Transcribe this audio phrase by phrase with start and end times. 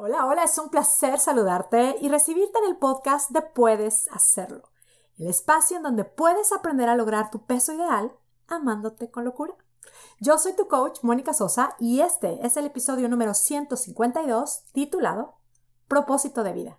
[0.00, 4.70] Hola, hola, es un placer saludarte y recibirte en el podcast de Puedes Hacerlo,
[5.18, 8.16] el espacio en donde puedes aprender a lograr tu peso ideal
[8.46, 9.54] amándote con locura.
[10.20, 15.34] Yo soy tu coach, Mónica Sosa, y este es el episodio número 152 titulado
[15.88, 16.78] Propósito de vida.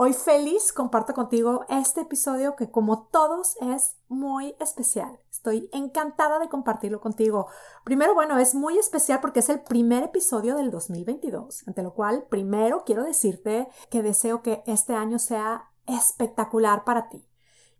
[0.00, 5.18] Hoy feliz comparto contigo este episodio que como todos es muy especial.
[5.28, 7.48] Estoy encantada de compartirlo contigo.
[7.82, 12.28] Primero, bueno, es muy especial porque es el primer episodio del 2022, ante lo cual
[12.30, 17.28] primero quiero decirte que deseo que este año sea espectacular para ti.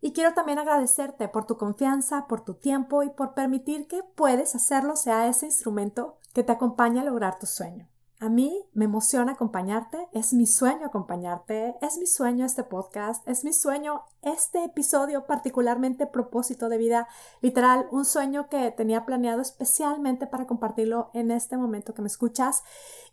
[0.01, 4.55] Y quiero también agradecerte por tu confianza, por tu tiempo y por permitir que puedes
[4.55, 7.87] hacerlo sea ese instrumento que te acompañe a lograr tu sueño.
[8.21, 13.45] A mí me emociona acompañarte, es mi sueño acompañarte, es mi sueño este podcast, es
[13.45, 17.07] mi sueño este episodio, particularmente propósito de vida,
[17.39, 22.63] literal, un sueño que tenía planeado especialmente para compartirlo en este momento que me escuchas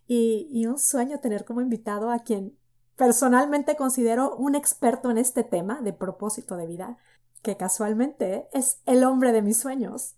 [0.09, 2.59] y, y un sueño tener como invitado a quien
[2.97, 6.99] personalmente considero un experto en este tema de propósito de vida,
[7.43, 10.17] que casualmente es el hombre de mis sueños.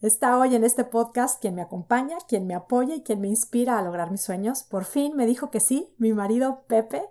[0.00, 3.76] Está hoy en este podcast quien me acompaña, quien me apoya y quien me inspira
[3.76, 4.62] a lograr mis sueños.
[4.62, 7.02] Por fin me dijo que sí, mi marido Pepe.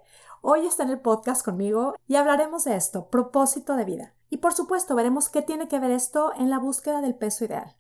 [0.42, 4.14] Hoy está en el podcast conmigo y hablaremos de esto, propósito de vida.
[4.30, 7.76] Y por supuesto veremos qué tiene que ver esto en la búsqueda del peso ideal.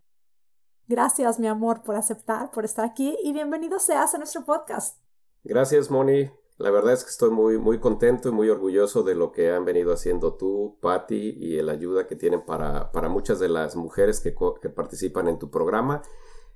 [0.87, 4.97] Gracias, mi amor, por aceptar, por estar aquí y bienvenido seas a nuestro podcast.
[5.45, 6.29] Gracias, Moni.
[6.57, 9.63] La verdad es que estoy muy, muy contento y muy orgulloso de lo que han
[9.63, 14.19] venido haciendo tú, Patti, y la ayuda que tienen para, para muchas de las mujeres
[14.19, 16.01] que, que, participan en tu programa.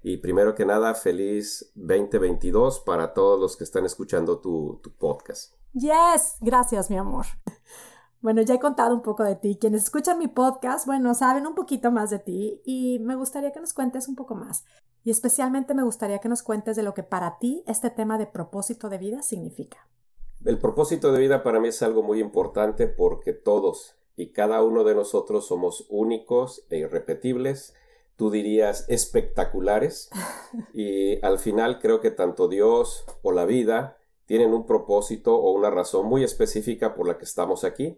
[0.02, 5.54] Y primero que nada, feliz 2022 para todos los que están escuchando tu, tu podcast.
[5.74, 7.28] Yes, gracias, mi amor.
[8.22, 9.58] Bueno, ya he contado un poco de ti.
[9.60, 13.60] Quienes escuchan mi podcast, bueno, saben un poquito más de ti y me gustaría que
[13.60, 14.64] nos cuentes un poco más.
[15.04, 18.28] Y especialmente me gustaría que nos cuentes de lo que para ti este tema de
[18.28, 19.88] propósito de vida significa.
[20.46, 24.84] El propósito de vida para mí es algo muy importante porque todos y cada uno
[24.84, 27.74] de nosotros somos únicos e irrepetibles,
[28.18, 30.12] tú dirías espectaculares,
[30.74, 35.72] y al final creo que tanto Dios o la vida tienen un propósito o una
[35.72, 37.98] razón muy específica por la que estamos aquí.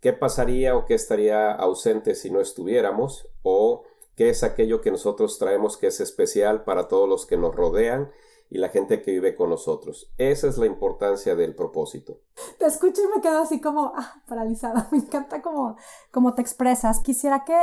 [0.00, 3.28] ¿Qué pasaría o qué estaría ausente si no estuviéramos?
[3.42, 3.84] ¿O
[4.16, 8.10] qué es aquello que nosotros traemos que es especial para todos los que nos rodean
[8.50, 10.10] y la gente que vive con nosotros.
[10.16, 12.20] Esa es la importancia del propósito.
[12.58, 14.88] Te escucho y me quedo así como ah, paralizada.
[14.92, 17.00] Me encanta como te expresas.
[17.00, 17.56] Quisiera que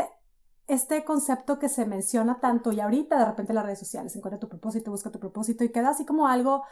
[0.67, 4.39] este concepto que se menciona tanto y ahorita de repente en las redes sociales, encuentra
[4.39, 6.63] tu propósito, busca tu propósito y queda así como algo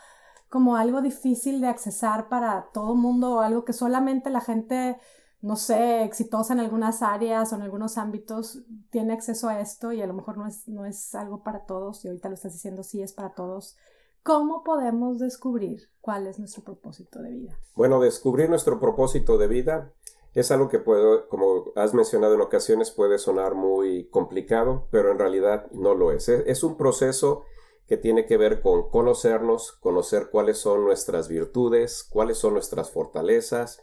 [0.49, 4.99] como algo difícil de accesar para todo mundo algo que solamente la gente
[5.43, 8.59] no sé, exitosa en algunas áreas o en algunos ámbitos,
[8.91, 12.03] tiene acceso a esto y a lo mejor no es, no es algo para todos,
[12.03, 13.75] y ahorita lo estás diciendo, sí es para todos.
[14.23, 17.59] ¿Cómo podemos descubrir cuál es nuestro propósito de vida?
[17.75, 19.91] Bueno, descubrir nuestro propósito de vida
[20.33, 25.19] es algo que puedo, como has mencionado en ocasiones, puede sonar muy complicado, pero en
[25.19, 26.29] realidad no lo es.
[26.29, 27.43] Es un proceso
[27.85, 33.81] que tiene que ver con conocernos, conocer cuáles son nuestras virtudes, cuáles son nuestras fortalezas,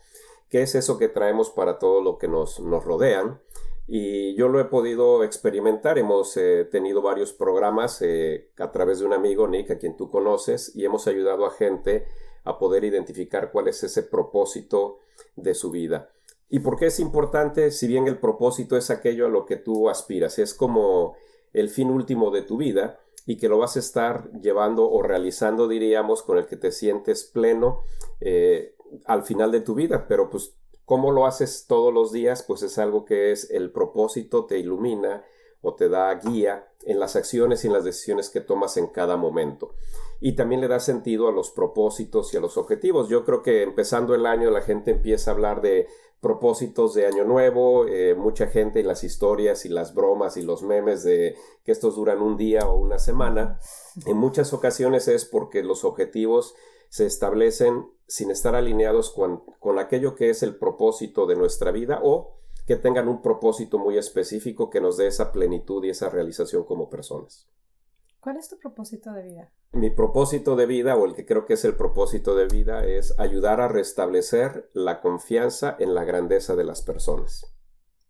[0.50, 3.41] qué es eso que traemos para todo lo que nos, nos rodean.
[3.87, 5.99] Y yo lo he podido experimentar.
[5.99, 10.11] Hemos eh, tenido varios programas eh, a través de un amigo, Nick, a quien tú
[10.11, 12.06] conoces, y hemos ayudado a gente
[12.44, 14.99] a poder identificar cuál es ese propósito
[15.37, 16.11] de su vida.
[16.49, 17.71] ¿Y por qué es importante?
[17.71, 21.15] Si bien el propósito es aquello a lo que tú aspiras, es como
[21.53, 25.69] el fin último de tu vida y que lo vas a estar llevando o realizando,
[25.69, 27.82] diríamos, con el que te sientes pleno,
[28.21, 28.75] eh,
[29.05, 32.78] al final de tu vida, pero pues cómo lo haces todos los días, pues es
[32.78, 35.25] algo que es el propósito, te ilumina
[35.62, 39.17] o te da guía en las acciones y en las decisiones que tomas en cada
[39.17, 39.75] momento.
[40.21, 43.09] Y también le da sentido a los propósitos y a los objetivos.
[43.09, 45.87] Yo creo que empezando el año la gente empieza a hablar de
[46.21, 50.62] propósitos de año nuevo, eh, mucha gente en las historias y las bromas y los
[50.62, 51.34] memes de
[51.65, 53.59] que estos duran un día o una semana,
[54.06, 56.55] en muchas ocasiones es porque los objetivos
[56.91, 62.00] se establecen sin estar alineados con, con aquello que es el propósito de nuestra vida
[62.03, 62.37] o
[62.67, 66.91] que tengan un propósito muy específico que nos dé esa plenitud y esa realización como
[66.91, 67.49] personas.
[68.20, 69.50] ¿Cuál es tu propósito de vida?
[69.73, 73.19] Mi propósito de vida, o el que creo que es el propósito de vida, es
[73.19, 77.47] ayudar a restablecer la confianza en la grandeza de las personas.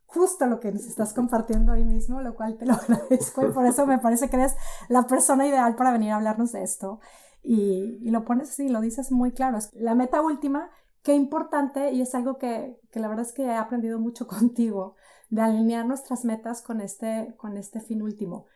[0.07, 3.65] Justo lo que nos estás compartiendo hoy mismo, lo cual te lo agradezco y por
[3.67, 4.57] eso me parece que eres
[4.89, 6.99] la persona ideal para venir a hablarnos de esto.
[7.43, 9.59] Y, lo pones así, lo dices muy claro.
[9.59, 10.71] Es la meta última,
[11.03, 14.97] qué importante, y es algo que, que, la verdad es que he aprendido mucho contigo,
[15.31, 18.47] de alinear nuestras metas con este, con este fin último.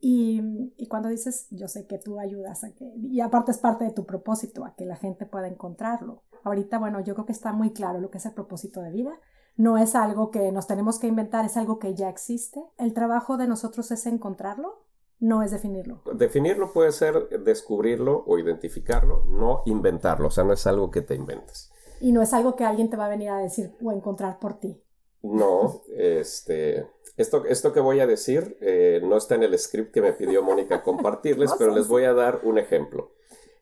[0.00, 0.40] Y,
[0.76, 3.92] y, cuando dices, yo sé que tú ayudas a que, y aparte es parte de
[3.92, 6.24] tu propósito, a que la gente pueda encontrarlo.
[6.42, 9.12] Ahorita, bueno, yo creo que está muy claro lo que es el propósito de vida.
[9.56, 12.60] No es algo que nos tenemos que inventar, es algo que ya existe.
[12.78, 14.81] El trabajo de nosotros es encontrarlo,
[15.22, 16.02] no es definirlo.
[16.12, 21.14] Definirlo puede ser descubrirlo o identificarlo, no inventarlo, o sea, no es algo que te
[21.14, 21.70] inventes.
[22.00, 24.58] Y no es algo que alguien te va a venir a decir o encontrar por
[24.58, 24.82] ti.
[25.22, 30.02] No, este, esto, esto que voy a decir eh, no está en el script que
[30.02, 33.12] me pidió Mónica compartirles, pero les voy a dar un ejemplo.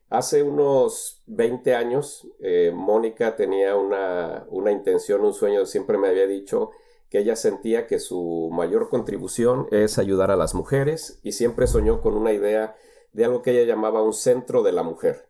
[0.09, 6.25] Hace unos 20 años, eh, Mónica tenía una, una intención, un sueño, siempre me había
[6.25, 6.71] dicho
[7.11, 11.99] que ella sentía que su mayor contribución es ayudar a las mujeres y siempre soñó
[11.99, 12.77] con una idea
[13.11, 15.27] de algo que ella llamaba un centro de la mujer.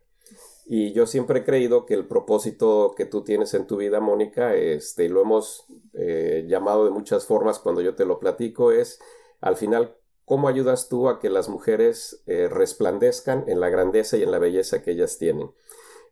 [0.64, 4.54] Y yo siempre he creído que el propósito que tú tienes en tu vida, Mónica,
[4.54, 9.00] este, y lo hemos eh, llamado de muchas formas cuando yo te lo platico, es
[9.40, 14.22] al final cómo ayudas tú a que las mujeres eh, resplandezcan en la grandeza y
[14.22, 15.50] en la belleza que ellas tienen.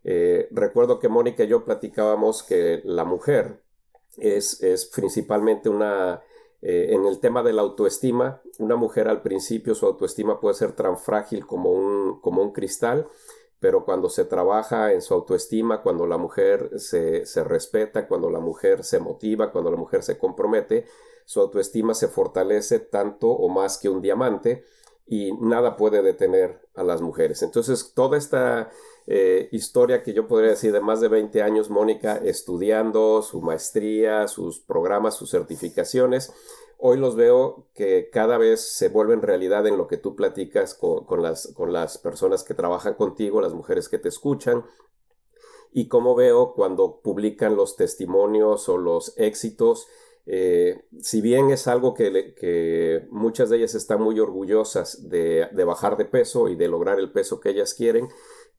[0.02, 3.62] Eh, recuerdo que Mónica y yo platicábamos que la mujer
[4.18, 6.22] es, es principalmente una,
[6.62, 10.98] en el tema de la autoestima, una mujer al principio su autoestima puede ser tan
[10.98, 13.08] frágil como un, como un cristal,
[13.60, 18.40] pero cuando se trabaja en su autoestima, cuando la mujer se, se, respeta, cuando la
[18.40, 20.86] mujer se motiva, cuando la mujer se compromete,
[21.26, 24.64] su autoestima se fortalece tanto o más que un diamante
[25.06, 27.42] y nada puede detener a las mujeres.
[27.42, 28.70] Entonces, toda esta
[29.12, 34.28] eh, historia que yo podría decir de más de 20 años, Mónica estudiando su maestría,
[34.28, 36.32] sus programas, sus certificaciones,
[36.78, 41.22] hoy los veo que cada vez se vuelven realidad en lo que tú platicas con,
[41.22, 44.64] las, con las personas que trabajan contigo, las mujeres que te escuchan,
[45.72, 49.88] y cómo veo cuando publican los testimonios o los éxitos,
[50.26, 55.64] eh, si bien es algo que, que, muchas de ellas están muy orgullosas de, de
[55.64, 58.08] bajar de peso y de lograr el peso que ellas quieren,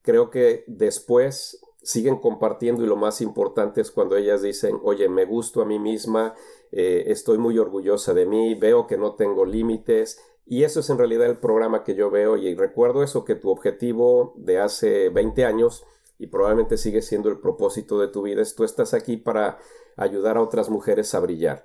[0.02, 5.26] creo que después siguen compartiendo y lo más importante es cuando ellas dicen, oye, me
[5.26, 6.36] gusto a mí misma,
[6.72, 10.98] eh, estoy muy orgullosa de mí, veo que no tengo límites y eso es en
[10.98, 15.46] realidad el programa que yo veo y recuerdo eso que tu objetivo de hace 20
[15.46, 15.86] años
[16.20, 19.58] y probablemente sigue siendo el propósito de tu vida es tú estás aquí para
[19.98, 21.64] ayudar a otras mujeres a brillar.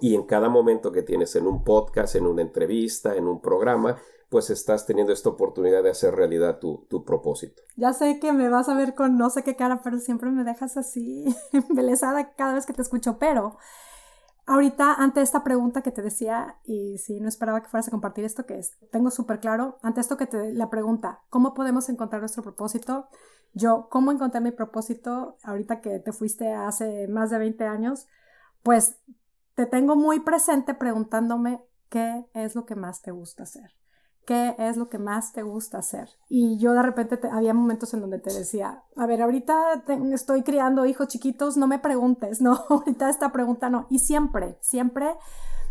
[0.00, 4.00] Y en cada momento que tienes en un podcast, en una entrevista, en un programa,
[4.32, 7.62] pues estás teniendo esta oportunidad de hacer realidad tu, propósito.
[7.76, 10.42] Ya sé que me vas a ver con no sé qué cara, pero siempre me
[10.42, 13.58] dejas así embelesada cada vez que te escucho, pero
[14.46, 18.24] ahorita ante esta pregunta que te decía, y si no esperaba que fueras a compartir
[18.24, 22.22] esto, que es, tengo súper claro, ante esto que te la pregunta, ¿cómo podemos encontrar
[22.22, 23.08] nuestro propósito?
[23.52, 28.06] Yo, ¿cómo encontré mi propósito ahorita que te fuiste hace más de 20 años?
[28.62, 28.96] Pues
[29.56, 33.81] te tengo muy presente preguntándome qué es lo que más te gusta hacer
[34.24, 36.08] qué es lo que más te gusta hacer.
[36.28, 40.86] Y yo de repente había momentos en donde te decía, a ver, ahorita estoy criando
[40.86, 43.86] hijos chiquitos, no me preguntes, no, ahorita esta pregunta no.
[43.90, 45.16] Y siempre, siempre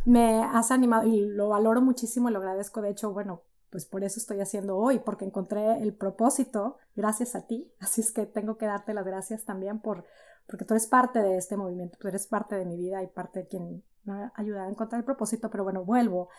[0.06, 2.82] me has animado y lo valoro muchísimo y lo agradezco.
[2.82, 7.48] De hecho, bueno, pues por eso estoy haciendo hoy, porque encontré el propósito gracias a
[7.48, 7.72] ti.
[7.80, 10.06] Así es que tengo que darte las gracias también por,
[10.46, 13.40] porque tú eres parte de este movimiento, tú eres parte de mi vida y parte
[13.40, 15.50] de quien me ha ayudado a encontrar el propósito.
[15.50, 16.30] Pero bueno, vuelvo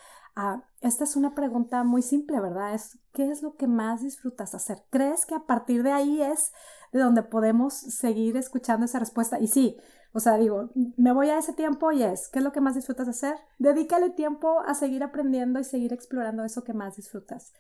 [0.80, 2.74] esta es una pregunta muy simple, ¿verdad?
[2.74, 4.78] Es, ¿qué es lo que más disfrutas hacer?
[4.90, 6.52] ¿Crees que a partir de ahí es
[6.92, 9.38] de donde podemos seguir escuchando esa respuesta?
[9.38, 9.76] Y sí,
[10.12, 12.74] o sea, digo, me voy a ese tiempo y es, ¿qué es lo que más
[12.74, 13.36] disfrutas hacer?
[13.58, 17.52] Dedícale tiempo a seguir aprendiendo y seguir explorando eso que más disfrutas.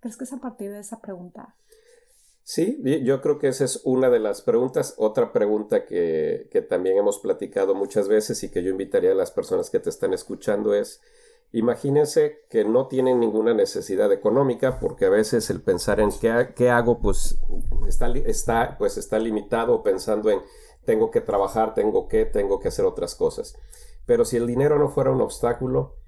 [0.00, 1.56] ¿Crees que es a partir de esa pregunta?
[2.52, 4.94] Sí, yo creo que esa es una de las preguntas.
[4.96, 9.30] Otra pregunta que, que, también hemos platicado muchas veces y que yo invitaría a las
[9.30, 11.00] personas que te están escuchando es,
[11.52, 16.70] imagínense que no tienen ninguna necesidad económica porque a veces el pensar en qué, qué
[16.70, 17.38] hago pues
[17.86, 20.40] está, está, pues está limitado pensando en
[20.84, 23.54] tengo que trabajar, tengo que, tengo que hacer otras cosas.
[24.06, 25.98] Pero si el dinero no fuera un obstáculo,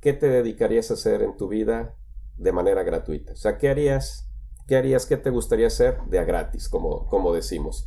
[0.00, 1.96] ¿qué te dedicarías a hacer en tu vida
[2.36, 3.32] de manera gratuita?
[3.32, 4.27] O sea, ¿qué harías
[4.68, 5.06] ¿Qué harías?
[5.06, 7.86] ¿Qué te gustaría hacer de a gratis, como, como decimos?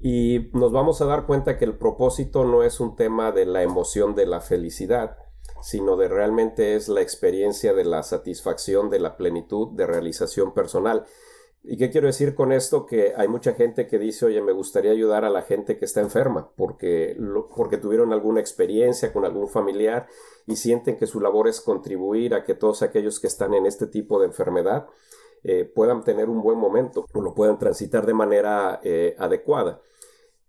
[0.00, 3.62] Y nos vamos a dar cuenta que el propósito no es un tema de la
[3.62, 5.18] emoción de la felicidad,
[5.60, 11.04] sino de realmente es la experiencia de la satisfacción, de la plenitud, de realización personal.
[11.62, 12.86] ¿Y qué quiero decir con esto?
[12.86, 16.00] Que hay mucha gente que dice, oye, me gustaría ayudar a la gente que está
[16.00, 17.18] enferma porque,
[17.54, 20.06] porque tuvieron alguna experiencia con algún familiar
[20.46, 23.86] y sienten que su labor es contribuir a que todos aquellos que están en este
[23.86, 24.86] tipo de enfermedad
[25.44, 29.80] eh, puedan tener un buen momento o lo puedan transitar de manera eh, adecuada.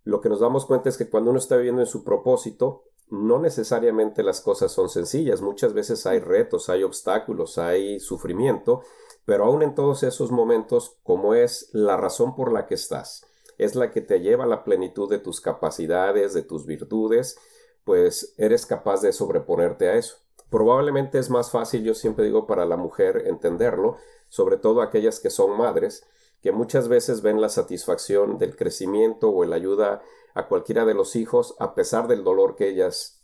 [0.05, 3.39] Lo que nos damos cuenta es que cuando uno está viviendo en su propósito, no
[3.39, 8.81] necesariamente las cosas son sencillas, muchas veces hay retos, hay obstáculos, hay sufrimiento,
[9.25, 13.25] pero aún en todos esos momentos, como es la razón por la que estás,
[13.57, 17.37] es la que te lleva a la plenitud de tus capacidades, de tus virtudes,
[17.83, 20.17] pues eres capaz de sobreponerte a eso.
[20.49, 23.97] Probablemente es más fácil, yo siempre digo, para la mujer entenderlo,
[24.29, 26.05] sobre todo aquellas que son madres,
[26.41, 30.03] que muchas veces ven la satisfacción del crecimiento o la ayuda
[30.35, 33.23] a cualquiera de los hijos a pesar del dolor que ellas,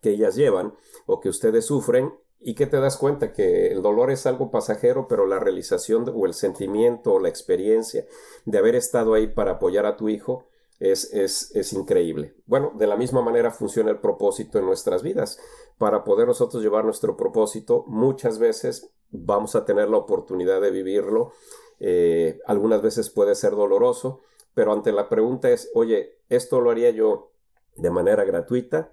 [0.00, 0.74] que ellas llevan
[1.06, 5.06] o que ustedes sufren y que te das cuenta que el dolor es algo pasajero,
[5.06, 8.06] pero la realización o el sentimiento o la experiencia
[8.46, 10.48] de haber estado ahí para apoyar a tu hijo
[10.90, 12.34] es, es, es, increíble.
[12.46, 15.38] Bueno, de la misma manera funciona el propósito en nuestras vidas.
[15.78, 21.32] Para poder nosotros llevar nuestro propósito, muchas veces vamos a tener la oportunidad de vivirlo.
[21.78, 24.22] Eh, algunas veces puede ser doloroso,
[24.54, 27.30] pero ante la pregunta es, oye, ¿esto lo haría yo
[27.76, 28.92] de manera gratuita?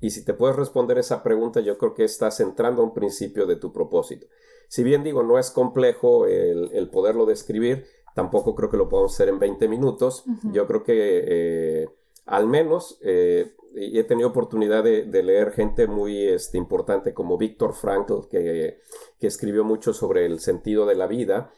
[0.00, 3.46] Y si te puedes responder esa pregunta, yo creo que estás entrando a un principio
[3.46, 4.26] de tu propósito.
[4.68, 9.28] Si bien digo, no es complejo el, poderlo describir, tampoco creo que lo podamos hacer
[9.28, 10.24] en 20 minutos.
[10.52, 10.94] Yo creo que
[11.26, 11.88] eh,
[12.26, 18.28] al menos eh, he tenido oportunidad de, leer gente muy este, importante como Víctor Frankl,
[18.30, 18.78] que,
[19.18, 21.50] que escribió mucho sobre el sentido de la vida,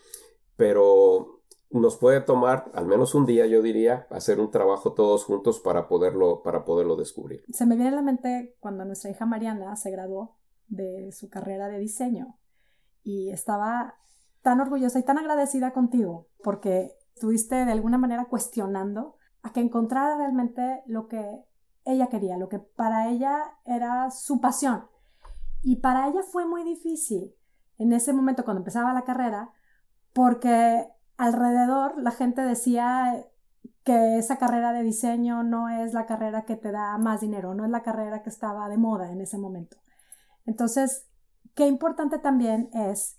[0.56, 5.60] pero nos puede tomar al menos un día, yo diría, hacer un trabajo todos juntos
[5.60, 7.44] para poderlo, para poderlo descubrir.
[7.50, 10.36] Se me viene a la mente cuando nuestra hija Mariana se graduó
[10.68, 12.38] de su carrera de diseño
[13.02, 13.96] y estaba
[14.46, 20.16] tan orgullosa y tan agradecida contigo porque estuviste de alguna manera cuestionando a que encontrara
[20.18, 21.44] realmente lo que
[21.84, 24.86] ella quería, lo que para ella era su pasión.
[25.64, 27.34] Y para ella fue muy difícil
[27.78, 29.50] en ese momento cuando empezaba la carrera
[30.12, 33.26] porque alrededor la gente decía
[33.82, 37.64] que esa carrera de diseño no es la carrera que te da más dinero, no
[37.64, 39.76] es la carrera que estaba de moda en ese momento.
[40.44, 41.08] Entonces,
[41.56, 43.18] qué importante también es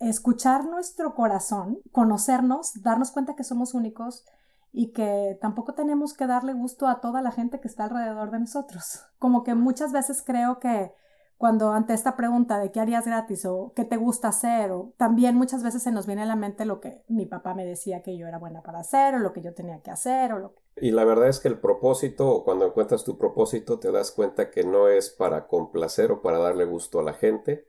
[0.00, 4.24] escuchar nuestro corazón, conocernos, darnos cuenta que somos únicos
[4.72, 8.40] y que tampoco tenemos que darle gusto a toda la gente que está alrededor de
[8.40, 9.04] nosotros.
[9.18, 10.92] Como que muchas veces creo que
[11.38, 15.62] cuando ante esta pregunta de qué harías gratis o qué te gusta hacer, también muchas
[15.62, 18.26] veces se nos viene a la mente lo que mi papá me decía que yo
[18.26, 20.60] era buena para hacer, o lo que yo tenía que hacer, o lo que...
[20.80, 24.64] Y la verdad es que el propósito, cuando encuentras tu propósito, te das cuenta que
[24.64, 27.68] no es para complacer o para darle gusto a la gente.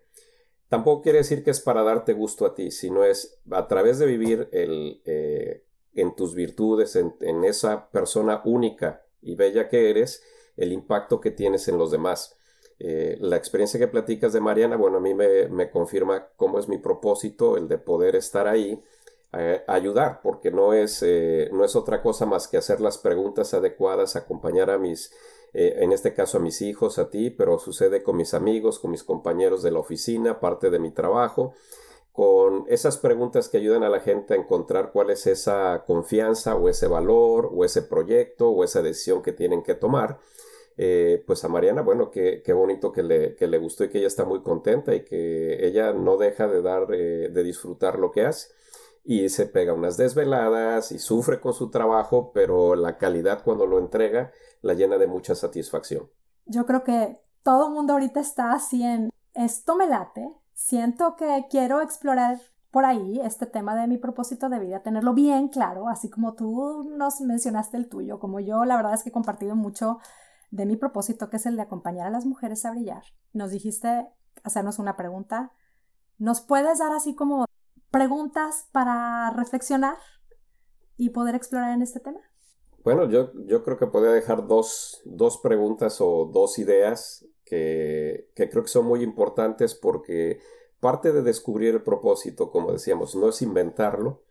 [0.70, 4.06] Tampoco quiere decir que es para darte gusto a ti, sino es a través de
[4.06, 5.64] vivir el, eh,
[5.96, 10.24] en tus virtudes, en, esa persona única y bella que eres,
[10.58, 12.38] el impacto que tienes en los demás.
[12.78, 16.78] Eh, la experiencia que platicas de Mariana, bueno, a mí me, confirma cómo es mi
[16.78, 18.80] propósito, el de poder estar ahí,
[19.34, 21.04] eh, ayudar, porque no es,
[21.52, 25.12] no es otra cosa más que hacer las preguntas adecuadas, acompañar a mis,
[25.54, 29.04] en este caso a mis hijos, a ti, pero sucede con mis amigos, con mis
[29.04, 31.54] compañeros de la oficina, parte de mi trabajo,
[32.12, 36.70] con esas preguntas que ayudan a la gente a encontrar cuál es esa confianza o
[36.70, 40.20] ese valor o ese proyecto o esa decisión que tienen que tomar
[40.82, 44.08] eh, pues a Mariana, bueno, qué, bonito que le, que le, gustó y que ella
[44.08, 48.22] está muy contenta y que ella no deja de dar, eh, de disfrutar lo que
[48.22, 48.54] hace.
[49.12, 53.80] Y se pega unas desveladas y sufre con su trabajo, pero la calidad cuando lo
[53.80, 56.12] entrega la llena de mucha satisfacción.
[56.46, 61.48] Yo creo que todo el mundo ahorita está así en esto me late, siento que
[61.50, 62.40] quiero explorar
[62.70, 66.88] por ahí este tema de mi propósito de vida, tenerlo bien claro, así como tú
[66.96, 69.98] nos mencionaste el tuyo, como yo la verdad es que he compartido mucho
[70.52, 73.02] de mi propósito, que es el de acompañar a las mujeres a brillar.
[73.34, 74.08] Nos dijiste
[74.44, 75.52] hacernos una pregunta.
[76.20, 77.49] ¿Nos puedes dar así como
[77.92, 79.98] preguntas para reflexionar
[80.98, 82.20] y poder explorar en este tema?
[82.84, 88.50] Bueno, yo, yo creo que podría dejar dos, dos preguntas o dos ideas que, que
[88.50, 90.40] creo que son muy importantes porque
[90.80, 94.24] parte de descubrir el propósito, como decíamos, no es inventarlo,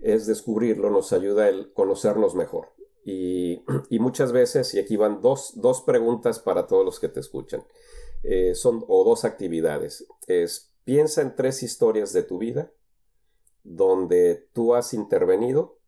[0.00, 2.76] es descubrirlo, nos ayuda a conocernos mejor.
[3.88, 5.54] Y, muchas veces, y aquí van dos,
[5.86, 7.64] preguntas para todos los que te escuchan,
[8.24, 10.04] eh, son, o dos actividades.
[10.26, 12.70] Es, piensa en tres historias de tu vida
[13.64, 15.80] donde tú has intervenido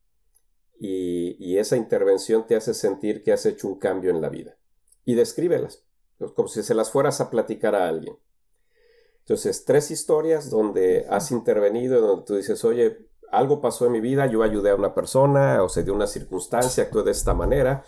[0.81, 4.57] y, y, esa intervención te hace sentir que has hecho un cambio en la vida.
[5.05, 5.85] Y descríbelas,
[6.35, 8.17] como si se las fueras a platicar a alguien.
[9.21, 14.27] Entonces, tres historias donde has intervenido, donde tú dices, oye, algo pasó en mi vida,
[14.27, 17.85] yo ayudé a una persona o se dio una circunstancia, actué de esta manera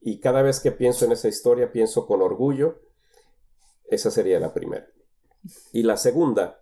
[0.00, 2.80] y cada vez que pienso en esa historia pienso con orgullo.
[3.86, 4.88] Esa sería la primera.
[5.72, 6.60] Y la segunda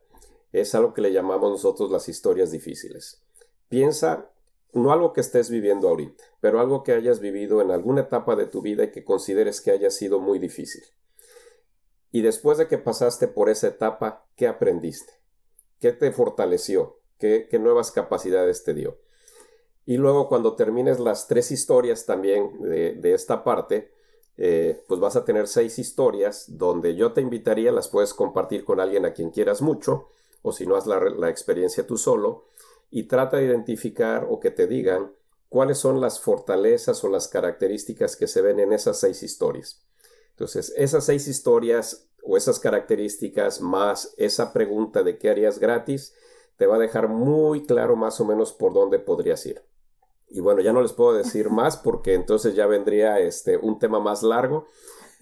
[0.53, 3.23] es algo que le llamamos nosotros las historias difíciles.
[3.69, 4.31] Piensa
[4.73, 8.47] no algo que estés viviendo ahorita, pero algo que hayas vivido en alguna etapa de
[8.47, 10.85] tu vida y que consideres que haya sido muy difícil.
[12.13, 15.13] Y después de que pasaste por esa etapa, ¿qué aprendiste?
[15.81, 17.01] ¿Qué te fortaleció?
[17.19, 18.99] ¿Qué, nuevas capacidades te dio?
[19.85, 23.93] Y luego cuando termines las tres historias también de, esta parte,
[24.39, 28.81] eh, pues vas a tener seis historias donde yo te invitaría, las puedes compartir con
[28.81, 30.09] alguien a quien quieras mucho,
[30.43, 32.45] o si no haz la, la experiencia tú solo,
[32.91, 35.13] y trata de identificar o que te digan
[35.49, 39.83] cuáles son las fortalezas o las características que se ven en esas seis historias.
[40.31, 46.15] Entonces, esas seis historias o esas características más esa pregunta de qué harías gratis,
[46.57, 49.63] te va a dejar muy claro más o menos por dónde podrías ir.
[50.29, 54.01] Y bueno, ya no les puedo decir más porque entonces ya vendría este, un tema
[54.01, 54.67] más largo,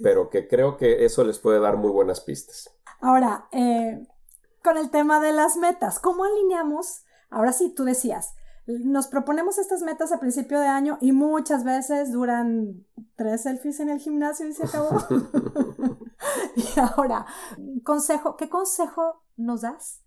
[0.02, 2.70] pero que creo que eso les puede dar muy buenas pistas.
[3.00, 4.06] Ahora, eh,
[4.62, 9.82] con el tema de las metas, ¿cómo alineamos Ahora sí, tú decías, nos proponemos estas
[9.82, 14.52] metas a principio de año y muchas veces duran tres selfies en el gimnasio y
[14.52, 14.90] se acabó.
[16.56, 17.26] y ahora,
[17.82, 20.04] consejo, ¿qué consejo nos das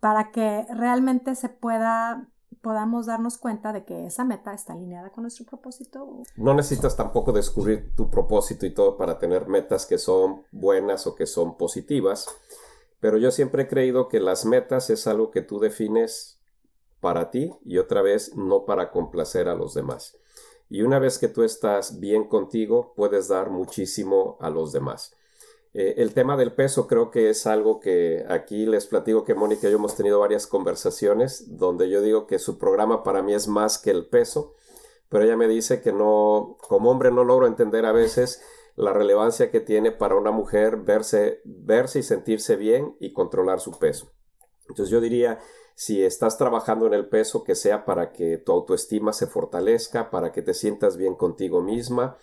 [0.00, 2.28] para que realmente se pueda
[2.66, 6.24] podamos darnos cuenta de que esa meta está alineada con nuestro propósito.
[6.34, 11.14] No necesitas tampoco descubrir tu propósito y todo para tener metas que son buenas o
[11.14, 12.26] que son positivas,
[12.98, 16.40] pero yo siempre he creído que las metas es algo que tú defines
[16.98, 20.18] para ti y otra vez no para complacer a los demás.
[20.68, 25.15] Y una vez que tú estás bien contigo, puedes dar muchísimo a los demás.
[25.78, 29.68] Eh, el tema del peso creo que es algo que aquí les platico que Mónica
[29.68, 33.46] y yo hemos tenido varias conversaciones donde yo digo que su programa para mí es
[33.46, 34.54] más que el peso,
[35.10, 38.40] pero ella me dice que no, como hombre no logro entender a veces
[38.74, 43.78] la relevancia que tiene para una mujer verse, verse y sentirse bien y controlar su
[43.78, 44.10] peso.
[44.70, 45.40] Entonces yo diría,
[45.74, 50.32] si estás trabajando en el peso, que sea para que tu autoestima se fortalezca, para
[50.32, 52.16] que te sientas bien contigo misma.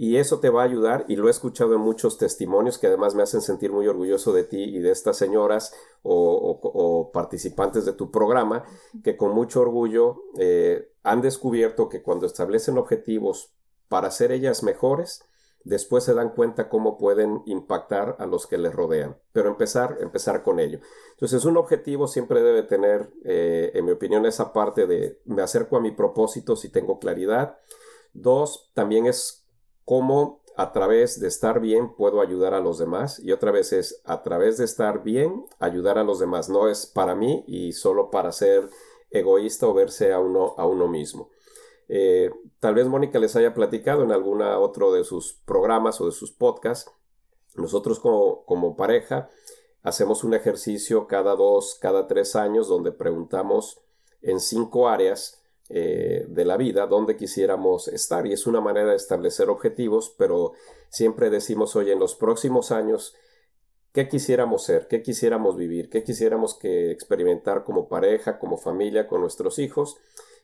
[0.00, 3.16] Y eso te va a ayudar, y lo he escuchado en muchos testimonios que además
[3.16, 5.74] me hacen sentir muy orgulloso de ti y de estas señoras
[6.04, 8.62] o, participantes de tu programa,
[9.02, 13.52] que con mucho orgullo eh, han descubierto que cuando establecen objetivos
[13.88, 15.24] para ser ellas mejores,
[15.64, 19.18] después se dan cuenta cómo pueden impactar a los que les rodean.
[19.32, 20.78] Pero empezar, empezar con ello.
[21.14, 25.76] Entonces, un objetivo siempre debe tener, eh, en mi opinión, esa parte de me acerco
[25.76, 27.58] a mi propósito si tengo claridad.
[28.12, 29.47] Dos, también es
[29.88, 33.20] cómo a través de estar bien puedo ayudar a los demás.
[33.20, 36.50] Y otra vez es a través de estar bien ayudar a los demás.
[36.50, 38.68] No es para mí y solo para ser
[39.10, 41.30] egoísta o verse a uno, a uno mismo.
[41.88, 46.12] Eh, tal vez Mónica les haya platicado en alguna otro de sus programas o de
[46.12, 46.92] sus podcasts.
[47.54, 49.30] Nosotros como, pareja
[49.82, 53.80] hacemos un ejercicio cada dos, cada tres años donde preguntamos
[54.20, 58.96] en cinco áreas eh, de la vida donde quisiéramos estar y es una manera de
[58.96, 60.52] establecer objetivos, pero
[60.88, 63.14] siempre decimos, oye, en los próximos años,
[63.92, 64.88] ¿qué quisiéramos ser?
[64.88, 65.90] ¿Qué quisiéramos vivir?
[65.90, 69.98] ¿Qué quisiéramos que experimentar como pareja, como familia, con nuestros hijos?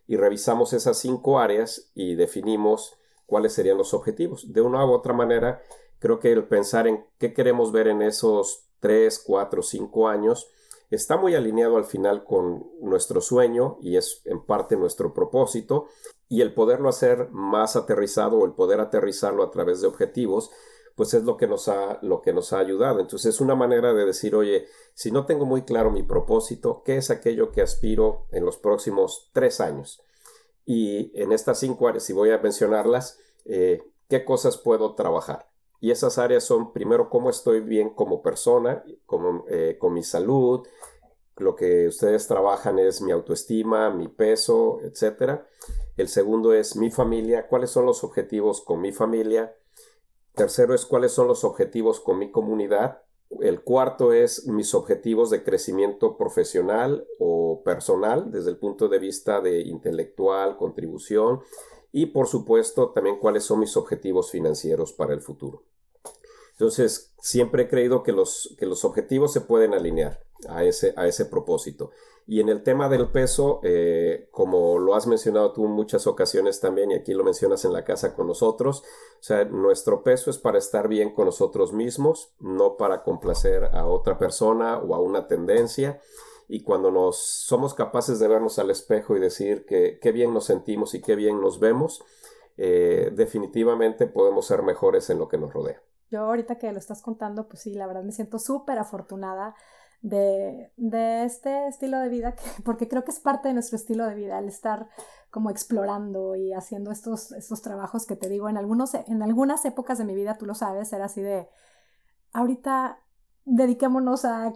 [0.07, 4.53] y revisamos esas cinco áreas y definimos cuáles serían los objetivos.
[4.53, 5.63] De una u otra manera,
[5.99, 10.51] creo que el pensar en qué queremos ver en esos tres, cuatro, cinco años
[10.91, 15.87] está muy alineado al final con nuestro sueño y es en parte nuestro propósito
[16.29, 20.51] y el poderlo hacer más aterrizado o el poder aterrizarlo a través de objetivos
[20.95, 23.01] pues es lo que nos ha, lo que nos ha ayudado.
[23.01, 26.97] Entonces es una manera de decir, oye, si no tengo muy claro mi propósito, ¿qué
[26.97, 30.03] es aquello que aspiro en los próximos tres años?
[30.65, 35.49] Y en estas cinco áreas, si voy a mencionarlas, eh, ¿qué cosas puedo trabajar?
[35.81, 40.67] Y esas áreas son, primero, cómo estoy bien como persona, como, eh, con mi salud,
[41.37, 45.41] lo que ustedes trabajan es mi autoestima, mi peso, etc.
[45.97, 49.57] El segundo es mi familia, cuáles son los objetivos con mi familia.
[50.35, 53.03] Tercero es cuáles son los objetivos con mi comunidad.
[53.41, 59.41] El cuarto es mis objetivos de crecimiento profesional o personal desde el punto de vista
[59.41, 61.41] de intelectual, contribución
[61.97, 65.63] y por supuesto también cuáles son mis objetivos financieros para el futuro.
[66.51, 71.07] Entonces, siempre he creído que los, que los objetivos se pueden alinear a ese, a
[71.07, 71.93] ese propósito.
[72.27, 76.59] Y en el tema del peso, eh, como lo has mencionado tú en muchas ocasiones
[76.59, 78.83] también, y aquí lo mencionas en la casa con nosotros,
[79.21, 83.87] o sea, nuestro peso es para estar bien con nosotros mismos, no para complacer a
[83.87, 86.01] otra persona o a una tendencia.
[86.49, 90.47] Y cuando nos somos capaces de vernos al espejo y decir que qué bien nos
[90.47, 92.05] sentimos y qué bien nos vemos,
[92.57, 95.83] eh, definitivamente podemos ser mejores en lo que nos rodea.
[96.11, 99.55] Yo ahorita que lo estás contando, pues sí, la verdad me siento súper afortunada
[100.01, 104.07] de, de, este estilo de vida, que, porque creo que es parte de nuestro estilo
[104.07, 104.89] de vida, el estar
[105.31, 109.99] como explorando y haciendo estos, estos trabajos que te digo, en, algunos, en algunas épocas
[109.99, 111.49] de mi vida, tú lo sabes, era así de,
[112.33, 113.01] ahorita
[113.45, 114.53] dediquémonos a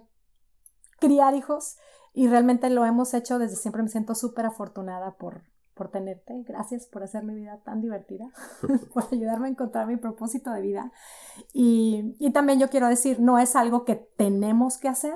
[0.98, 1.76] criar hijos
[2.14, 5.42] y realmente lo hemos hecho desde siempre, me siento súper afortunada por,
[5.74, 8.30] por tenerte, gracias por hacer mi vida tan divertida,
[8.92, 10.92] por ayudarme a encontrar mi propósito de vida.
[11.52, 15.14] Y, y también yo quiero decir, no es algo que tenemos que hacer,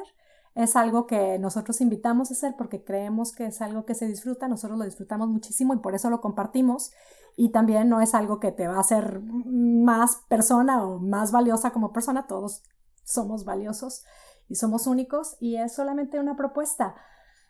[0.55, 4.49] es algo que nosotros invitamos a hacer porque creemos que es algo que se disfruta,
[4.49, 6.93] nosotros lo disfrutamos muchísimo y por eso lo compartimos.
[7.35, 11.71] Y también no es algo que te va a hacer más persona o más valiosa
[11.71, 12.63] como persona, todos
[13.05, 14.05] somos valiosos
[14.53, 16.95] y somos únicos y es solamente una propuesta.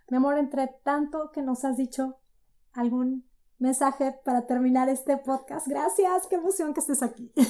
[0.08, 2.20] Mi amor, entre tanto que nos has dicho,
[2.74, 5.66] algún mensaje para terminar este podcast.
[5.66, 7.32] Gracias, qué emoción que estés aquí.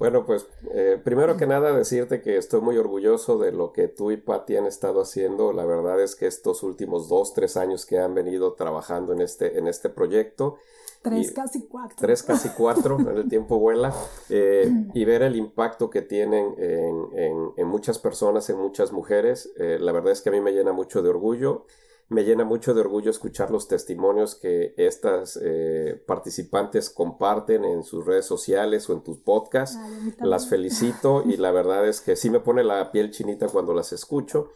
[0.00, 4.10] Bueno, pues eh, primero que nada decirte que estoy muy orgulloso de lo que tú
[4.10, 5.52] y Patti han estado haciendo.
[5.52, 9.58] La verdad es que estos últimos dos, tres años que han venido trabajando en este,
[9.58, 10.56] en este proyecto.
[11.02, 11.96] Tres, casi cuatro.
[11.98, 13.94] Tres, casi cuatro, el tiempo vuela.
[14.28, 19.78] Eh, y ver el impacto que tienen en, en, muchas personas, en muchas mujeres, eh,
[19.80, 21.66] la verdad es que a mí me llena mucho de orgullo
[22.10, 28.04] me llena mucho de orgullo escuchar los testimonios que estas eh, participantes comparten en sus
[28.04, 29.78] redes sociales o en tus podcasts.
[30.18, 33.92] las felicito y la verdad es que sí me pone la piel chinita cuando las
[33.92, 34.50] escucho.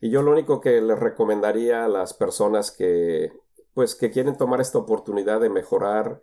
[0.00, 3.32] Y yo lo único que les recomendaría a las personas que
[3.76, 6.20] pues que quieren tomar esta oportunidad de mejorar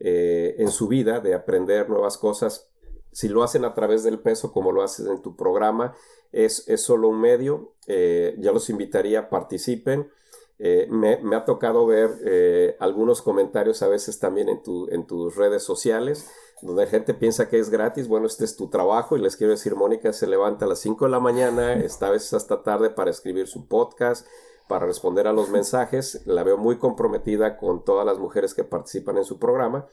[0.00, 2.68] eh, en su vida, de aprender nuevas cosas,
[3.12, 5.94] si lo hacen a través del peso como lo haces en tu programa,
[6.32, 7.72] es, es solo un medio.
[7.86, 10.10] Eh, ya los invitaría, participen.
[10.58, 15.36] Eh, me, ha tocado ver eh, algunos comentarios a veces también en, tu, en tus
[15.36, 16.28] redes sociales,
[16.60, 18.06] donde la gente piensa que es gratis.
[18.06, 21.06] Bueno, este es tu trabajo y les quiero decir, Mónica se levanta a las 5
[21.06, 24.26] de la mañana, está a veces hasta tarde para escribir su podcast,
[24.68, 26.22] para responder a los mensajes.
[26.26, 29.86] La veo muy comprometida con todas las mujeres que participan en su programa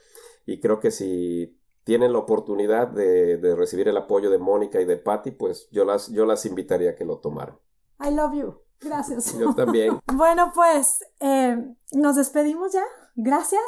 [0.46, 4.86] y creo que si tienen la oportunidad de, de recibir el apoyo de Mónica y
[4.86, 7.58] de Patty, pues yo las, yo las invitaría a que lo tomaran.
[8.00, 8.64] I love you.
[8.82, 9.38] Gracias.
[9.38, 10.00] Yo también.
[10.14, 11.58] bueno, pues eh,
[11.94, 12.84] nos despedimos ya.
[13.16, 13.62] Gracias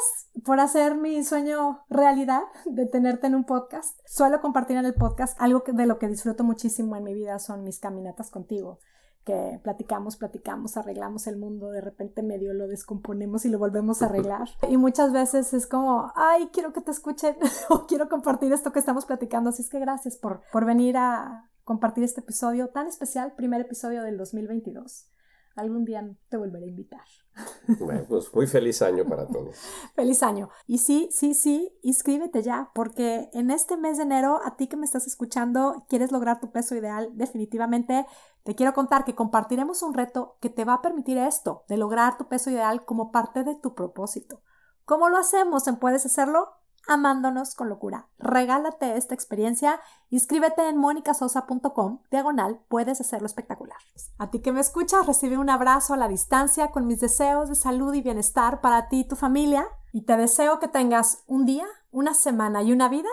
[0.44, 3.98] por hacer mi sueño realidad de tenerte en un podcast.
[4.06, 7.62] Suelo compartir en el podcast algo de lo que disfruto muchísimo en mi vida son
[7.62, 8.80] mis caminatas contigo
[9.26, 14.06] que platicamos, platicamos, arreglamos el mundo, de repente medio lo descomponemos y lo volvemos a
[14.06, 14.48] arreglar.
[14.70, 17.36] Y muchas veces es como, ay, quiero que te escuchen
[17.68, 19.50] o quiero compartir esto que estamos platicando.
[19.50, 24.04] Así es que gracias por, por venir a, compartir este episodio tan especial, primer episodio
[24.04, 25.08] del 2022.
[25.56, 27.02] Algún día te volveré a invitar.
[27.80, 29.56] Bueno, pues muy feliz año para todos.
[29.94, 30.48] feliz año.
[30.66, 34.76] Y sí, sí, sí, inscríbete ya, porque en este mes de enero, a ti que
[34.76, 38.06] me estás escuchando, quieres lograr tu peso ideal, definitivamente
[38.44, 42.16] te quiero contar que compartiremos un reto que te va a permitir esto, de lograr
[42.16, 44.40] tu peso ideal como parte de tu propósito.
[44.84, 46.48] ¿Cómo lo hacemos en Puedes Hacerlo?
[46.86, 48.06] Amándonos con locura.
[48.18, 53.78] Regálate esta experiencia, inscríbete en monicasosa.com, diagonal, puedes hacerlo espectacular.
[54.18, 57.54] A ti que me escuchas, recibe un abrazo a la distancia con mis deseos de
[57.54, 61.66] salud y bienestar para ti y tu familia y te deseo que tengas un día,
[61.90, 63.08] una semana y una vida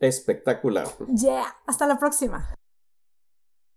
[0.00, 0.86] espectacular.
[1.08, 2.48] Yeah, hasta la próxima.